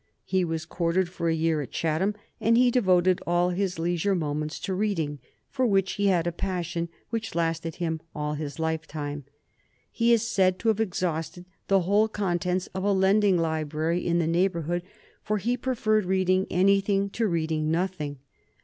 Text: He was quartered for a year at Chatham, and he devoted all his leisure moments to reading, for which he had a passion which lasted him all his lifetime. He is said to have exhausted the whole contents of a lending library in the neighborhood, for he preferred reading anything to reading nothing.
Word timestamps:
He 0.25 0.43
was 0.43 0.65
quartered 0.65 1.09
for 1.09 1.29
a 1.29 1.35
year 1.35 1.61
at 1.61 1.69
Chatham, 1.69 2.15
and 2.39 2.57
he 2.57 2.71
devoted 2.71 3.21
all 3.27 3.51
his 3.51 3.77
leisure 3.77 4.15
moments 4.15 4.59
to 4.61 4.73
reading, 4.73 5.19
for 5.47 5.67
which 5.67 5.91
he 5.91 6.07
had 6.07 6.25
a 6.25 6.31
passion 6.31 6.89
which 7.11 7.35
lasted 7.35 7.75
him 7.75 8.01
all 8.15 8.33
his 8.33 8.57
lifetime. 8.57 9.25
He 9.91 10.11
is 10.11 10.27
said 10.27 10.57
to 10.57 10.69
have 10.69 10.79
exhausted 10.79 11.45
the 11.67 11.81
whole 11.81 12.07
contents 12.07 12.65
of 12.73 12.83
a 12.83 12.91
lending 12.91 13.37
library 13.37 14.03
in 14.03 14.17
the 14.17 14.25
neighborhood, 14.25 14.81
for 15.21 15.37
he 15.37 15.55
preferred 15.55 16.05
reading 16.05 16.47
anything 16.49 17.11
to 17.11 17.27
reading 17.27 17.69
nothing. 17.69 18.17